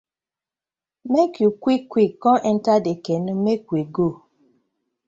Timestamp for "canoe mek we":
3.05-3.81